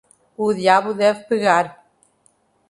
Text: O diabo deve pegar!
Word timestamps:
O 0.35 0.51
diabo 0.51 0.95
deve 0.95 1.25
pegar! 1.25 1.85